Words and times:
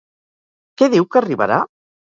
Què 0.81 0.89
diu 0.97 1.07
que 1.13 1.23
arribarà? 1.23 1.63